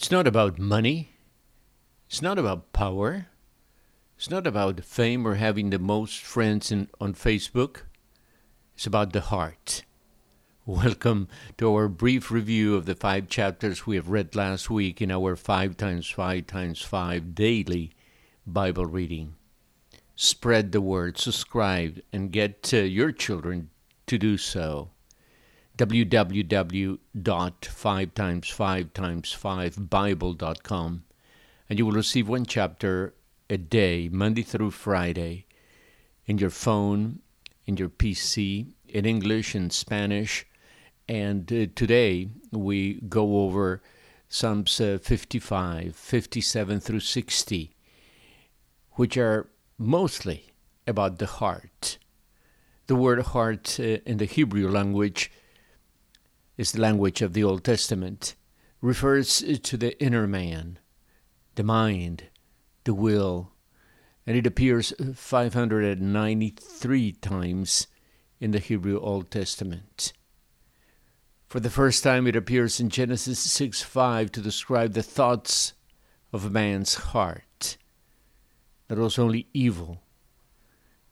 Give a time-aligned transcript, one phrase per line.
[0.00, 1.10] It's not about money.
[2.08, 3.26] It's not about power.
[4.16, 7.82] It's not about fame or having the most friends in, on Facebook.
[8.74, 9.82] It's about the heart.
[10.64, 11.28] Welcome
[11.58, 15.36] to our brief review of the five chapters we have read last week in our
[15.36, 17.92] 5 times 5 times 5 daily
[18.46, 19.34] Bible reading.
[20.16, 23.68] Spread the word, subscribe, and get uh, your children
[24.06, 24.92] to do so
[25.76, 26.98] www.5
[28.14, 31.04] times 5 times 5 bible.com
[31.68, 33.14] and you will receive one chapter
[33.48, 35.46] a day monday through friday
[36.26, 37.20] in your phone
[37.66, 40.46] in your pc in english and spanish.
[41.08, 43.82] And uh, today we go over
[44.28, 47.74] psalms uh, 55 57 through 60
[48.92, 50.52] which are mostly
[50.86, 51.98] about the heart.
[52.86, 55.32] The word heart uh, in the hebrew language
[56.60, 58.34] is the language of the Old Testament,
[58.82, 60.78] refers to the inner man,
[61.54, 62.24] the mind,
[62.84, 63.54] the will,
[64.26, 67.86] and it appears 593 times
[68.40, 70.12] in the Hebrew Old Testament.
[71.46, 75.72] For the first time, it appears in Genesis 6 5 to describe the thoughts
[76.30, 77.78] of a man's heart.
[78.88, 80.02] That was only evil.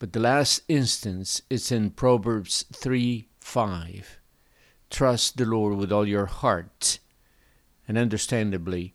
[0.00, 4.18] But the last instance is in Proverbs 3 5
[4.90, 6.98] trust the Lord with all your heart.
[7.88, 8.94] And understandably,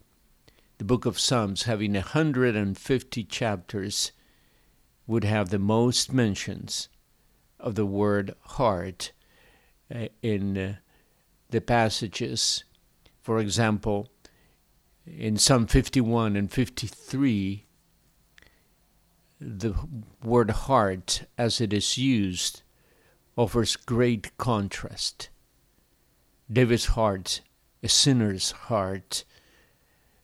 [0.78, 4.12] the book of Psalms, having 150 chapters,
[5.08, 6.90] would have the most mentions
[7.60, 9.12] of the word heart
[9.94, 10.76] uh, in uh,
[11.50, 12.64] the passages.
[13.22, 14.10] For example,
[15.06, 17.66] in Psalm 51 and 53,
[19.40, 19.74] the
[20.24, 22.62] word heart, as it is used,
[23.36, 25.30] offers great contrast.
[26.52, 27.42] David's heart,
[27.82, 29.24] a sinner's heart,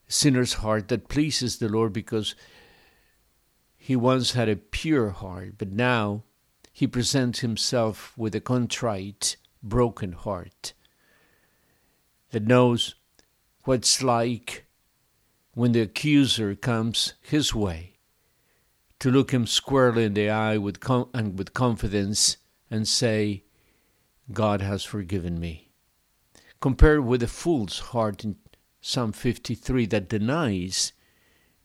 [0.08, 2.34] a sinner's heart that pleases the Lord because
[3.76, 6.24] he once had a pure heart, but now
[6.72, 10.74] he presents himself with a contrite, broken heart
[12.30, 12.94] that knows
[13.64, 14.66] what it's like
[15.54, 17.94] when the accuser comes his way
[18.98, 22.36] to look him squarely in the eye with com- and with confidence
[22.70, 23.44] and say,
[24.30, 25.67] God has forgiven me
[26.60, 28.36] compared with the fool's heart in
[28.80, 30.92] Psalm 53 that denies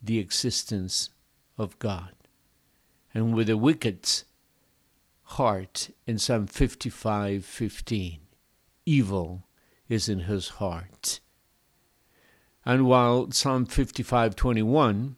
[0.02, 1.10] the existence
[1.58, 2.14] of God,
[3.14, 4.26] and with the wicked's
[5.24, 8.20] heart in Psalm 55:15.
[8.86, 9.48] Evil
[9.88, 11.20] is in his heart.
[12.66, 15.16] And while Psalm 55:21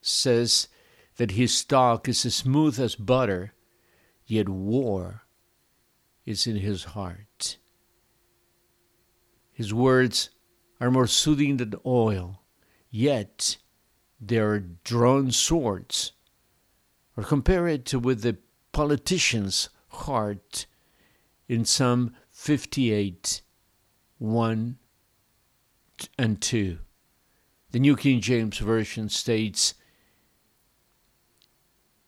[0.00, 0.68] says
[1.16, 3.54] that his stalk is as smooth as butter,
[4.26, 5.22] yet war
[6.24, 7.27] is in his heart.
[9.58, 10.30] His words
[10.80, 12.44] are more soothing than oil,
[12.92, 13.56] yet
[14.20, 16.12] they are drawn swords.
[17.16, 18.36] Or compare it to with the
[18.70, 20.66] politician's heart
[21.48, 23.42] in Psalm 58
[24.18, 24.78] 1
[26.16, 26.78] and 2.
[27.72, 29.74] The New King James Version states,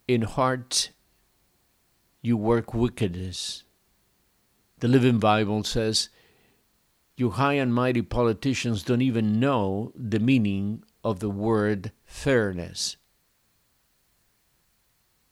[0.07, 0.93] In heart
[2.23, 3.65] you work wickedness.
[4.79, 6.11] The Living Bible says,
[7.21, 12.97] you high and mighty politicians don't even know the meaning of the word fairness.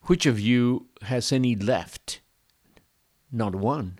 [0.02, 2.20] Which of you has any left?
[3.32, 3.98] Not one.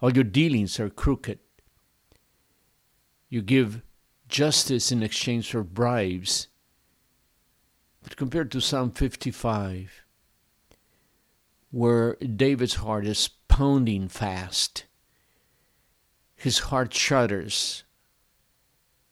[0.00, 1.38] All your dealings are crooked.
[3.28, 3.82] You give
[4.28, 6.48] justice in exchange for bribes.
[8.02, 10.04] But compared to Psalm 55,
[11.70, 14.84] where David's heart is pounding fast,
[16.36, 17.84] his heart shudders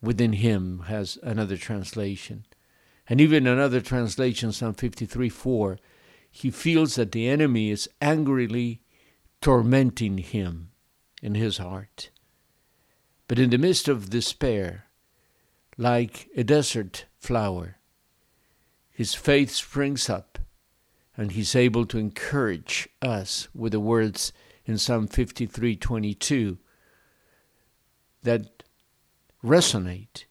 [0.05, 2.45] within him, has another translation.
[3.09, 5.79] And even another translation, Psalm 53 4,
[6.31, 8.81] he feels that the enemy is angrily
[9.41, 10.71] tormenting him
[11.23, 12.11] in his heart.
[13.29, 14.87] But in the midst of despair,
[15.77, 17.79] like a desert flower,
[18.91, 20.39] his faith springs up
[21.17, 24.33] and he's able to encourage us with the words
[24.67, 26.59] in Psalm 53 22
[28.25, 28.65] that
[29.43, 30.25] resonate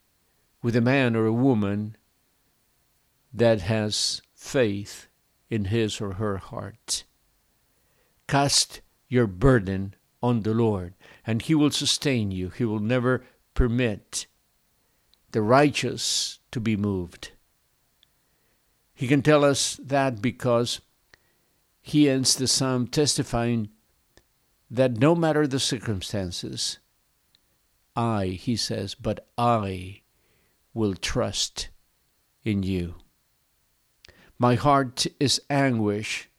[0.61, 1.95] with a man or a woman
[3.33, 5.07] that has faith
[5.49, 7.05] in his or her heart.
[8.27, 10.93] Cast your burden on the Lord,
[11.27, 12.49] and He will sustain you.
[12.49, 14.25] He will never permit
[15.31, 17.31] the righteous to be moved.
[18.95, 20.79] He can tell us that because
[21.81, 23.69] he ends the psalm testifying
[24.71, 26.79] that no matter the circumstances,
[27.95, 30.01] I, he says, but I
[30.73, 31.69] will trust
[32.43, 32.95] in you.
[34.39, 36.29] My heart is anguish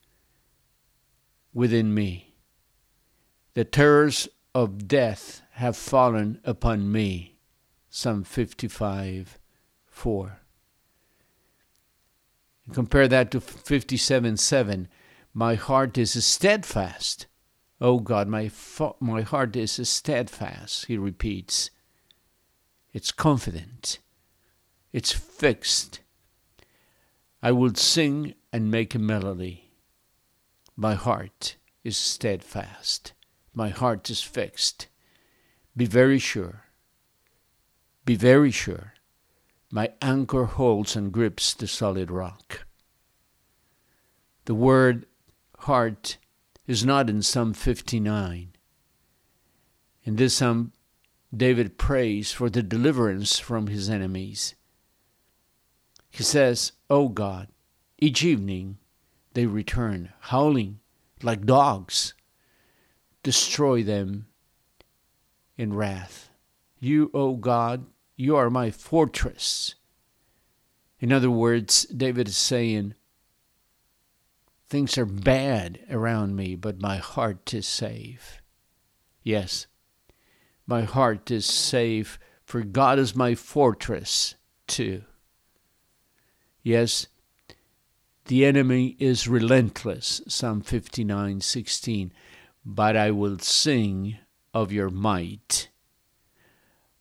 [1.53, 2.35] within me.
[3.55, 7.39] The terrors of death have fallen upon me.
[7.89, 9.39] Psalm 55
[9.87, 10.41] 4.
[12.73, 14.89] Compare that to 57 7.
[15.33, 17.27] My heart is steadfast.
[17.85, 21.69] Oh God, my, fo- my heart is steadfast, he repeats.
[22.95, 23.99] It's confident.
[24.95, 26.01] It's fixed.
[27.43, 29.71] I will sing and make a melody.
[30.75, 33.13] My heart is steadfast.
[33.53, 34.87] My heart is fixed.
[35.77, 36.65] Be very sure.
[38.07, 38.95] Be very sure.
[39.71, 42.65] My anchor holds and grips the solid rock.
[44.47, 45.05] The word
[45.59, 46.17] heart
[46.67, 48.53] is not in Psalm 59.
[50.05, 50.73] In this psalm,
[51.35, 54.55] David prays for the deliverance from his enemies.
[56.11, 57.49] He says, O God,
[57.99, 58.79] each evening
[59.35, 60.79] they return, howling
[61.23, 62.15] like dogs.
[63.23, 64.27] Destroy them
[65.57, 66.31] in wrath.
[66.79, 67.87] You, O God,
[68.17, 69.75] you are my fortress.
[71.01, 72.95] In other words, David is saying,
[74.75, 78.43] Things are bad around me, but my heart is safe.
[79.23, 79.69] Yes,
[80.67, 84.35] my heart is safe, for God is my fortress
[84.67, 85.05] too.
[86.65, 87.07] Yes,
[88.25, 92.13] the enemy is relentless, Psalm 59 16,
[92.67, 94.19] but I will sing
[94.53, 95.69] of your might.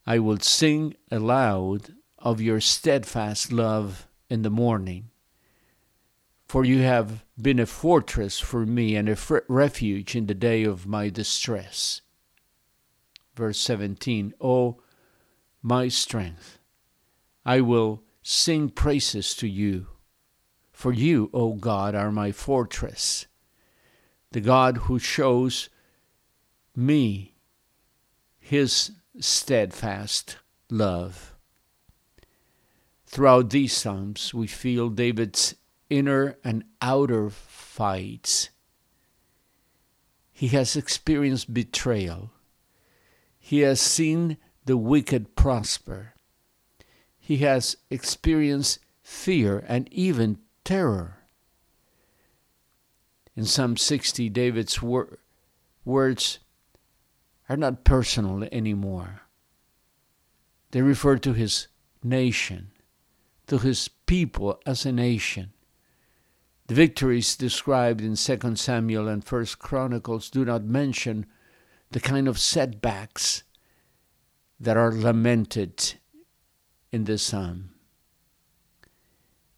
[0.05, 5.09] I will sing aloud of your steadfast love in the morning.
[6.53, 9.17] For you have been a fortress for me and a
[9.47, 12.01] refuge in the day of my distress.
[13.35, 14.79] Verse 17 O
[15.63, 16.59] my strength,
[17.43, 19.87] I will sing praises to you.
[20.71, 23.25] For you, O God, are my fortress,
[24.29, 25.69] the God who shows
[26.75, 27.33] me
[28.39, 30.37] his steadfast
[30.69, 31.33] love.
[33.07, 35.55] Throughout these Psalms, we feel David's
[35.93, 38.49] inner and outer fights.
[40.31, 42.31] He has experienced betrayal.
[43.37, 46.15] He has seen the wicked prosper.
[47.19, 51.19] He has experienced fear and even terror.
[53.35, 55.19] In Psalm 60, David's wor-
[55.85, 56.39] words
[57.47, 59.21] are not personal anymore.
[60.71, 61.67] They refer to his
[62.03, 62.71] nation,
[63.45, 65.53] to his people as a nation.
[66.73, 71.27] The victories described in 2 Samuel and 1 Chronicles do not mention
[71.91, 73.43] the kind of setbacks
[74.59, 75.93] that are lamented
[76.91, 77.75] in this psalm.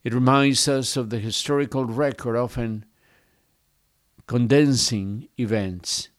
[0.04, 2.84] It reminds us of the historical record, often
[4.26, 6.10] condensing events,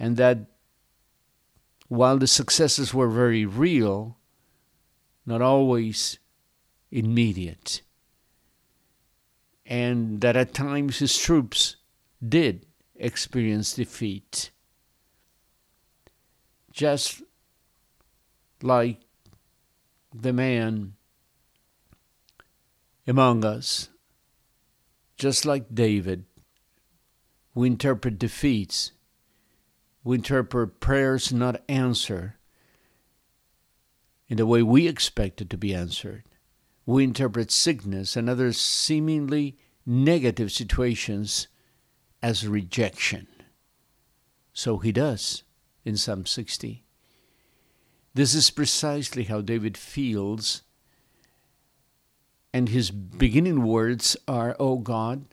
[0.00, 0.50] and that
[1.86, 4.18] while the successes were very real,
[5.24, 6.18] not always
[6.90, 7.82] immediate
[9.70, 11.76] and that at times his troops
[12.26, 14.50] did experience defeat.
[16.72, 17.22] Just
[18.62, 19.00] like
[20.12, 20.94] the man
[23.06, 23.90] among us,
[25.16, 26.24] just like David,
[27.54, 28.90] we interpret defeats,
[30.02, 32.34] we interpret prayers not answered
[34.28, 36.24] in the way we expect it to be answered
[36.90, 39.56] we interpret sickness and other seemingly
[39.86, 41.48] negative situations
[42.22, 43.26] as rejection.
[44.52, 45.42] So he does
[45.84, 46.84] in Psalm 60.
[48.14, 50.62] This is precisely how David feels.
[52.52, 55.26] And his beginning words are, O God,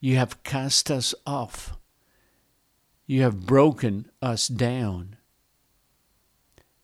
[0.00, 1.76] you have cast us off.
[3.06, 5.16] You have broken us down.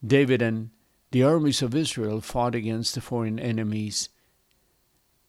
[0.04, 0.70] David and
[1.10, 4.08] the armies of Israel fought against the foreign enemies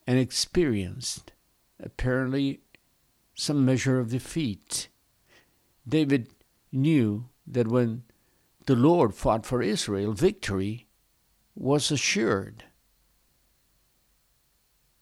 [0.06, 1.32] and experienced,
[1.82, 2.60] apparently,
[3.34, 4.88] some measure of defeat.
[5.86, 6.28] David
[6.72, 8.04] knew that when
[8.66, 10.86] the Lord fought for Israel, victory
[11.54, 12.64] was assured.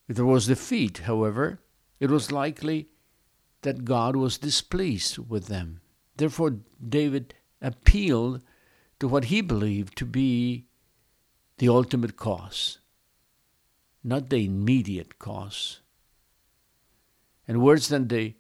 [0.09, 1.61] If there was defeat, however,
[2.01, 2.89] it was likely
[3.63, 5.81] that God was displeased with them.
[6.17, 8.43] Therefore, David appealed
[8.99, 10.67] to what he believed to be
[11.59, 12.79] the ultimate cause,
[14.03, 15.82] not the immediate cause.
[17.47, 18.35] And worse than the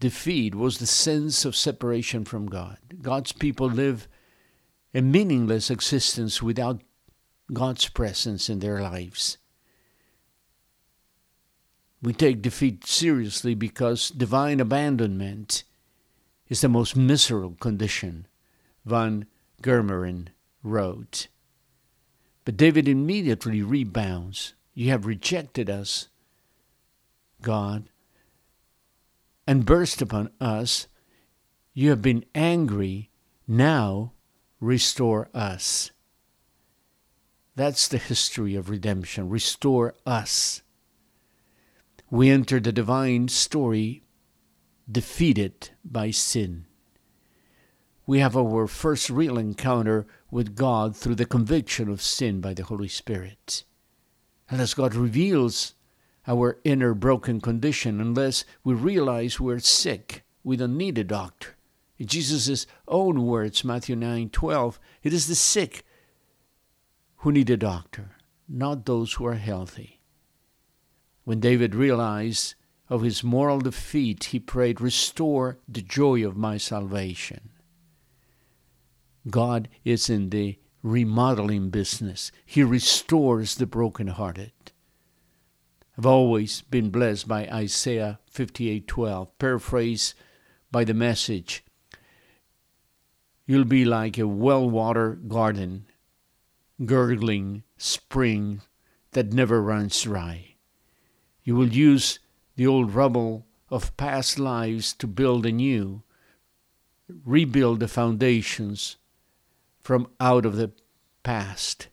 [0.00, 2.78] defeat was the sense of separation from God.
[3.00, 4.08] God's people live
[4.94, 6.82] a meaningless existence without
[7.52, 9.38] God's presence in their lives.
[12.00, 15.64] We take defeat seriously because divine abandonment
[16.48, 18.26] is the most miserable condition,
[18.84, 19.26] Van
[19.62, 20.28] Germeren
[20.62, 21.28] wrote.
[22.44, 24.54] But David immediately rebounds.
[24.74, 26.08] You have rejected us,
[27.42, 27.88] God,
[29.46, 30.88] and burst upon us.
[31.72, 33.10] You have been angry.
[33.46, 34.12] Now
[34.60, 35.90] restore us.
[37.54, 39.28] That's the history of redemption.
[39.28, 40.62] Restore us.
[42.10, 44.02] We enter the divine story
[44.90, 46.66] defeated by sin.
[48.06, 52.64] We have our first real encounter with God through the conviction of sin by the
[52.64, 53.64] Holy Spirit.
[54.48, 55.74] And as God reveals
[56.28, 61.56] our inner broken condition, unless we realize we're sick, we don't need a doctor.
[61.98, 65.84] In Jesus' own words, Matthew 9 12, it is the sick
[67.16, 68.16] who need a doctor,
[68.48, 70.00] not those who are healthy.
[71.24, 72.54] When David realized
[72.88, 77.50] of his moral defeat, he prayed, Restore the joy of my salvation.
[79.28, 82.30] God is in the remodeling business.
[82.46, 84.52] He restores the brokenhearted.
[85.98, 90.14] I've always been blessed by Isaiah 58:12, paraphrased
[90.70, 91.64] by the message.
[93.46, 95.86] You'll be like a well-watered garden,
[96.84, 98.60] gurgling spring
[99.10, 100.54] that never runs dry.
[101.42, 102.20] You will use
[102.54, 106.04] the old rubble of past lives to build anew,
[107.08, 108.98] rebuild the foundations
[109.80, 110.70] from out of the
[111.24, 111.88] past.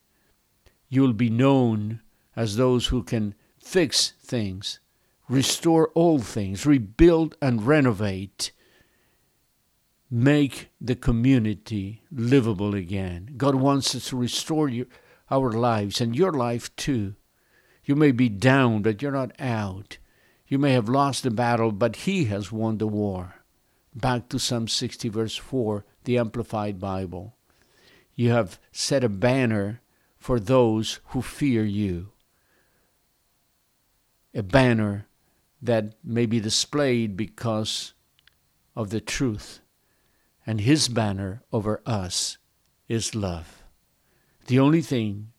[0.89, 2.01] You will be known
[2.35, 3.33] as those who can
[3.65, 4.79] fix things,
[5.27, 8.51] restore old things, rebuild and renovate,
[10.10, 13.31] make the community livable again.
[13.36, 14.86] God wants us to restore you,
[15.31, 17.15] our lives and your life too.
[17.84, 19.98] You may be down, but you're not out.
[20.48, 23.36] You may have lost the battle, but He has won the war.
[23.95, 27.36] Back to Psalm 60, verse 4, the Amplified Bible.
[28.13, 29.81] You have set a banner
[30.17, 32.12] for those who fear you.
[34.35, 35.07] A banner
[35.61, 37.93] that may be displayed because
[38.75, 39.61] of the truth.
[40.45, 42.37] And His banner over us
[42.87, 43.63] is love.
[44.45, 45.31] The only thing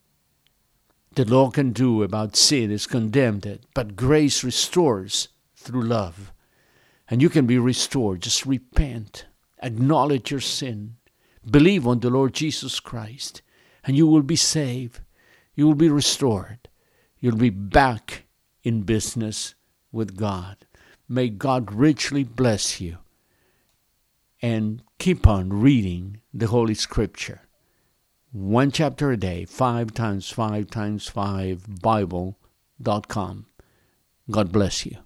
[1.15, 6.33] the law can do about sin is condemn it, but grace restores through love.
[7.09, 8.23] And you can be restored.
[8.23, 9.27] Just repent,
[9.63, 10.97] acknowledge your sin,
[11.49, 13.43] Believe on the Lord Jesus Christ,
[13.85, 15.01] and you will be saved.
[15.55, 16.69] You will be restored.
[17.21, 18.25] You'll be back
[18.67, 19.55] in business
[19.93, 20.57] with God.
[21.09, 22.99] May God richly bless you.
[24.43, 27.43] And keep on reading the Holy Scripture.
[28.33, 33.47] One chapter a day, five times five times five Bible.com.
[34.29, 34.97] God bless you.